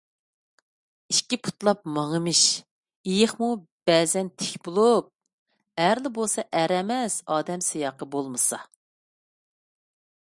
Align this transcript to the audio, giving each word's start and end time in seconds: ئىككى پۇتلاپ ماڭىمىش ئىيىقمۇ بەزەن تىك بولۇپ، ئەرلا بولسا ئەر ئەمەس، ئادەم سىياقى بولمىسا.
ئىككى 1.15 1.37
پۇتلاپ 1.47 1.83
ماڭىمىش 1.97 2.39
ئىيىقمۇ 3.11 3.51
بەزەن 3.91 4.33
تىك 4.43 4.57
بولۇپ، 4.69 5.13
ئەرلا 5.85 6.13
بولسا 6.19 6.47
ئەر 6.63 6.77
ئەمەس، 6.79 7.21
ئادەم 7.37 7.67
سىياقى 7.69 8.11
بولمىسا. 8.17 8.63